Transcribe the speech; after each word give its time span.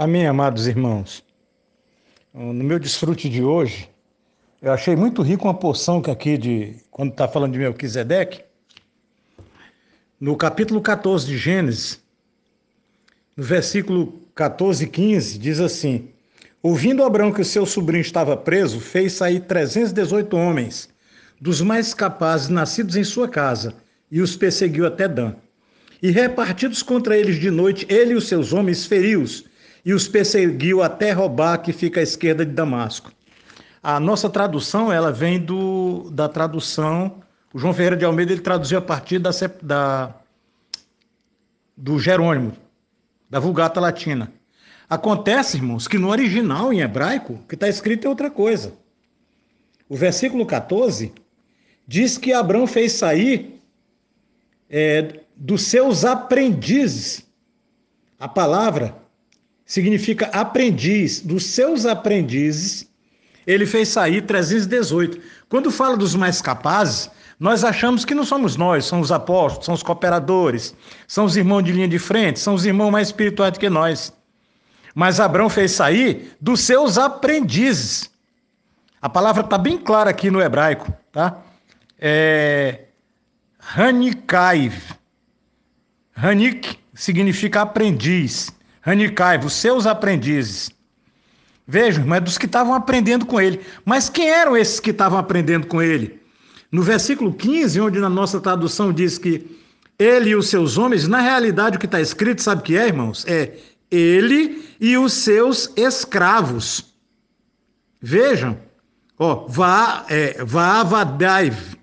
Amém, 0.00 0.28
amados 0.28 0.68
irmãos. 0.68 1.24
No 2.32 2.62
meu 2.62 2.78
desfrute 2.78 3.28
de 3.28 3.42
hoje, 3.42 3.90
eu 4.62 4.70
achei 4.70 4.94
muito 4.94 5.22
rico 5.22 5.48
uma 5.48 5.54
porção 5.54 6.00
que 6.00 6.08
aqui 6.08 6.38
de 6.38 6.76
quando 6.88 7.10
está 7.10 7.26
falando 7.26 7.54
de 7.54 7.58
Melquisedeque, 7.58 8.44
no 10.20 10.36
capítulo 10.36 10.80
14 10.80 11.26
de 11.26 11.36
Gênesis, 11.36 12.00
no 13.36 13.42
versículo 13.42 14.22
14 14.36 14.84
e 14.84 14.86
15, 14.86 15.36
diz 15.36 15.58
assim: 15.58 16.10
Ouvindo 16.62 17.02
Abraão 17.02 17.32
que 17.32 17.42
o 17.42 17.44
seu 17.44 17.66
sobrinho 17.66 18.02
estava 18.02 18.36
preso, 18.36 18.78
fez 18.78 19.14
sair 19.14 19.40
318 19.40 20.36
homens, 20.36 20.88
dos 21.40 21.60
mais 21.60 21.92
capazes 21.92 22.48
nascidos 22.48 22.94
em 22.94 23.02
sua 23.02 23.26
casa, 23.26 23.74
e 24.12 24.20
os 24.20 24.36
perseguiu 24.36 24.86
até 24.86 25.08
Dan. 25.08 25.34
E 26.00 26.12
repartidos 26.12 26.84
contra 26.84 27.18
eles 27.18 27.40
de 27.40 27.50
noite, 27.50 27.84
ele 27.90 28.12
e 28.12 28.16
os 28.16 28.28
seus 28.28 28.52
homens 28.52 28.86
feriu-os 28.86 29.48
e 29.84 29.92
os 29.92 30.08
perseguiu 30.08 30.82
até 30.82 31.12
roubar, 31.12 31.58
que 31.58 31.72
fica 31.72 32.00
à 32.00 32.02
esquerda 32.02 32.44
de 32.44 32.52
Damasco. 32.52 33.12
A 33.82 33.98
nossa 33.98 34.28
tradução, 34.28 34.92
ela 34.92 35.12
vem 35.12 35.38
do, 35.38 36.10
da 36.10 36.28
tradução, 36.28 37.22
o 37.52 37.58
João 37.58 37.72
Ferreira 37.72 37.96
de 37.96 38.04
Almeida, 38.04 38.32
ele 38.32 38.40
traduziu 38.40 38.78
a 38.78 38.82
partir 38.82 39.18
da, 39.18 39.30
da 39.62 40.14
do 41.76 41.98
Jerônimo, 41.98 42.52
da 43.30 43.38
Vulgata 43.38 43.80
Latina. 43.80 44.32
Acontece, 44.90 45.56
irmãos, 45.56 45.86
que 45.86 45.98
no 45.98 46.08
original, 46.08 46.72
em 46.72 46.80
hebraico, 46.80 47.38
que 47.48 47.54
está 47.54 47.68
escrito 47.68 48.06
é 48.06 48.08
outra 48.08 48.30
coisa. 48.30 48.72
O 49.88 49.96
versículo 49.96 50.44
14 50.44 51.12
diz 51.86 52.18
que 52.18 52.32
Abraão 52.32 52.66
fez 52.66 52.92
sair 52.92 53.62
é, 54.68 55.20
dos 55.36 55.62
seus 55.62 56.04
aprendizes. 56.04 57.26
A 58.18 58.26
palavra 58.28 58.94
significa 59.68 60.26
aprendiz, 60.32 61.20
dos 61.20 61.44
seus 61.44 61.84
aprendizes, 61.84 62.88
ele 63.46 63.66
fez 63.66 63.88
sair 63.88 64.22
318. 64.22 65.20
Quando 65.48 65.70
fala 65.70 65.94
dos 65.94 66.14
mais 66.14 66.40
capazes, 66.40 67.10
nós 67.38 67.62
achamos 67.62 68.04
que 68.04 68.14
não 68.14 68.24
somos 68.24 68.56
nós, 68.56 68.86
são 68.86 68.98
os 68.98 69.12
apóstolos, 69.12 69.66
são 69.66 69.74
os 69.74 69.82
cooperadores, 69.82 70.74
são 71.06 71.26
os 71.26 71.36
irmãos 71.36 71.62
de 71.62 71.72
linha 71.72 71.86
de 71.86 71.98
frente, 71.98 72.40
são 72.40 72.54
os 72.54 72.64
irmãos 72.64 72.90
mais 72.90 73.08
espirituais 73.08 73.52
do 73.52 73.60
que 73.60 73.68
nós. 73.68 74.10
Mas 74.94 75.20
Abraão 75.20 75.50
fez 75.50 75.72
sair 75.72 76.34
dos 76.40 76.60
seus 76.60 76.96
aprendizes. 76.96 78.10
A 79.00 79.08
palavra 79.08 79.44
está 79.44 79.58
bem 79.58 79.76
clara 79.76 80.10
aqui 80.10 80.30
no 80.30 80.40
hebraico, 80.40 80.90
tá? 81.12 81.38
É 82.00 82.86
Hanikaiv. 83.76 84.74
Hanik 86.16 86.78
significa 86.94 87.60
aprendiz. 87.60 88.50
Hanicai, 88.88 89.38
os 89.38 89.52
seus 89.52 89.86
aprendizes. 89.86 90.70
Vejam, 91.66 92.06
mas 92.06 92.22
dos 92.22 92.38
que 92.38 92.46
estavam 92.46 92.72
aprendendo 92.72 93.26
com 93.26 93.38
ele. 93.38 93.60
Mas 93.84 94.08
quem 94.08 94.30
eram 94.30 94.56
esses 94.56 94.80
que 94.80 94.90
estavam 94.90 95.18
aprendendo 95.18 95.66
com 95.66 95.82
ele? 95.82 96.18
No 96.72 96.82
versículo 96.82 97.34
15, 97.34 97.80
onde 97.80 98.00
na 98.00 98.08
nossa 98.08 98.40
tradução 98.40 98.90
diz 98.90 99.18
que 99.18 99.58
ele 99.98 100.30
e 100.30 100.36
os 100.36 100.48
seus 100.48 100.78
homens, 100.78 101.06
na 101.06 101.20
realidade 101.20 101.76
o 101.76 101.78
que 101.80 101.84
está 101.84 102.00
escrito, 102.00 102.42
sabe 102.42 102.62
o 102.62 102.64
que 102.64 102.76
é, 102.76 102.86
irmãos? 102.86 103.26
É 103.26 103.58
ele 103.90 104.66
e 104.80 104.96
os 104.96 105.12
seus 105.12 105.70
escravos. 105.76 106.94
Vejam, 108.00 108.58
ó, 109.18 109.46
vá, 109.48 110.06
é, 110.08 110.42
vá, 110.44 110.82
vadaiv, 110.82 111.76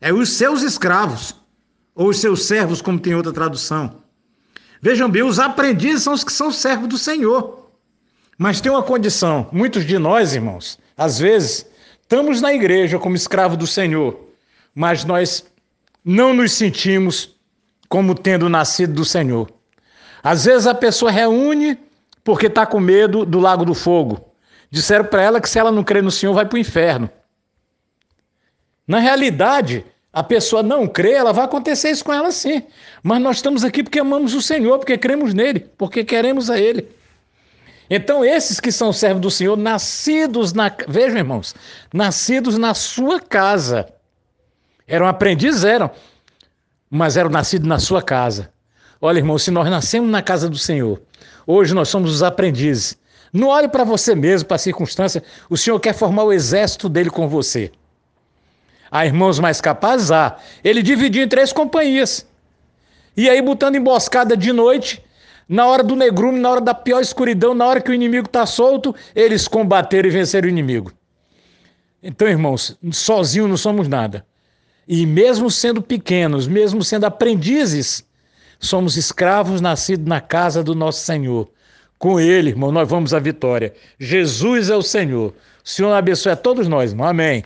é 0.00 0.12
os 0.12 0.28
seus 0.30 0.62
escravos, 0.62 1.34
ou 1.94 2.10
os 2.10 2.18
seus 2.18 2.44
servos, 2.44 2.82
como 2.82 3.00
tem 3.00 3.14
outra 3.14 3.32
tradução. 3.32 4.03
Vejam 4.84 5.08
bem, 5.08 5.22
os 5.22 5.38
aprendizes 5.38 6.02
são 6.02 6.12
os 6.12 6.22
que 6.22 6.30
são 6.30 6.52
servos 6.52 6.86
do 6.88 6.98
Senhor. 6.98 7.70
Mas 8.36 8.60
tem 8.60 8.70
uma 8.70 8.82
condição: 8.82 9.48
muitos 9.50 9.86
de 9.86 9.98
nós, 9.98 10.34
irmãos, 10.34 10.78
às 10.94 11.18
vezes, 11.18 11.64
estamos 12.02 12.42
na 12.42 12.52
igreja 12.52 12.98
como 12.98 13.16
escravo 13.16 13.56
do 13.56 13.66
Senhor, 13.66 14.20
mas 14.74 15.02
nós 15.02 15.46
não 16.04 16.34
nos 16.34 16.52
sentimos 16.52 17.34
como 17.88 18.14
tendo 18.14 18.46
nascido 18.50 18.92
do 18.92 19.06
Senhor. 19.06 19.50
Às 20.22 20.44
vezes 20.44 20.66
a 20.66 20.74
pessoa 20.74 21.10
reúne 21.10 21.78
porque 22.22 22.48
está 22.48 22.66
com 22.66 22.78
medo 22.78 23.24
do 23.24 23.40
lago 23.40 23.64
do 23.64 23.72
fogo. 23.72 24.34
Disseram 24.70 25.06
para 25.06 25.22
ela 25.22 25.40
que 25.40 25.48
se 25.48 25.58
ela 25.58 25.72
não 25.72 25.82
crer 25.82 26.02
no 26.02 26.10
Senhor, 26.10 26.34
vai 26.34 26.44
para 26.44 26.56
o 26.56 26.60
inferno. 26.60 27.08
Na 28.86 28.98
realidade, 28.98 29.82
a 30.14 30.22
pessoa 30.22 30.62
não 30.62 30.86
crê, 30.86 31.12
ela 31.12 31.32
vai 31.32 31.44
acontecer 31.44 31.90
isso 31.90 32.04
com 32.04 32.12
ela 32.12 32.30
sim. 32.30 32.62
Mas 33.02 33.20
nós 33.20 33.36
estamos 33.36 33.64
aqui 33.64 33.82
porque 33.82 33.98
amamos 33.98 34.32
o 34.32 34.40
Senhor, 34.40 34.78
porque 34.78 34.96
cremos 34.96 35.34
nele, 35.34 35.60
porque 35.76 36.04
queremos 36.04 36.48
a 36.48 36.58
ele. 36.58 36.88
Então, 37.90 38.24
esses 38.24 38.60
que 38.60 38.70
são 38.70 38.92
servos 38.92 39.20
do 39.20 39.30
Senhor, 39.30 39.56
nascidos 39.56 40.52
na. 40.52 40.72
Vejam, 40.86 41.18
irmãos, 41.18 41.52
nascidos 41.92 42.56
na 42.56 42.74
sua 42.74 43.20
casa. 43.20 43.86
Eram 44.86 45.06
aprendizes, 45.06 45.64
eram, 45.64 45.90
mas 46.88 47.16
eram 47.16 47.28
nascidos 47.28 47.66
na 47.66 47.80
sua 47.80 48.00
casa. 48.00 48.50
Olha, 49.00 49.18
irmão, 49.18 49.36
se 49.36 49.50
nós 49.50 49.68
nascemos 49.68 50.08
na 50.08 50.22
casa 50.22 50.48
do 50.48 50.56
Senhor, 50.56 51.02
hoje 51.44 51.74
nós 51.74 51.88
somos 51.88 52.14
os 52.14 52.22
aprendizes. 52.22 52.96
Não 53.32 53.48
olhe 53.48 53.66
para 53.66 53.82
você 53.82 54.14
mesmo, 54.14 54.46
para 54.46 54.54
a 54.54 54.58
circunstância. 54.58 55.24
O 55.50 55.56
Senhor 55.56 55.80
quer 55.80 55.92
formar 55.92 56.22
o 56.22 56.32
exército 56.32 56.88
dele 56.88 57.10
com 57.10 57.28
você. 57.28 57.72
Há 58.94 59.04
irmãos 59.04 59.40
mais 59.40 59.60
capazes? 59.60 60.12
Há. 60.12 60.36
Ele 60.62 60.80
dividiu 60.80 61.24
em 61.24 61.28
três 61.28 61.52
companhias. 61.52 62.24
E 63.16 63.28
aí, 63.28 63.42
botando 63.42 63.74
emboscada 63.74 64.36
de 64.36 64.52
noite, 64.52 65.04
na 65.48 65.66
hora 65.66 65.82
do 65.82 65.96
negrume, 65.96 66.38
na 66.38 66.48
hora 66.48 66.60
da 66.60 66.72
pior 66.72 67.00
escuridão, 67.00 67.54
na 67.54 67.66
hora 67.66 67.80
que 67.80 67.90
o 67.90 67.94
inimigo 67.94 68.26
está 68.26 68.46
solto, 68.46 68.94
eles 69.12 69.48
combateram 69.48 70.08
e 70.08 70.12
venceram 70.12 70.46
o 70.46 70.48
inimigo. 70.48 70.92
Então, 72.00 72.28
irmãos, 72.28 72.78
sozinhos 72.92 73.48
não 73.48 73.56
somos 73.56 73.88
nada. 73.88 74.24
E 74.86 75.04
mesmo 75.04 75.50
sendo 75.50 75.82
pequenos, 75.82 76.46
mesmo 76.46 76.84
sendo 76.84 77.04
aprendizes, 77.04 78.06
somos 78.60 78.96
escravos 78.96 79.60
nascidos 79.60 80.06
na 80.06 80.20
casa 80.20 80.62
do 80.62 80.72
nosso 80.72 81.00
Senhor. 81.00 81.50
Com 81.98 82.20
Ele, 82.20 82.50
irmão, 82.50 82.70
nós 82.70 82.88
vamos 82.88 83.12
à 83.12 83.18
vitória. 83.18 83.74
Jesus 83.98 84.70
é 84.70 84.76
o 84.76 84.82
Senhor. 84.82 85.34
O 85.64 85.68
Senhor 85.68 85.92
abençoe 85.92 86.30
a 86.30 86.36
todos 86.36 86.68
nós, 86.68 86.92
irmão. 86.92 87.08
Amém. 87.08 87.42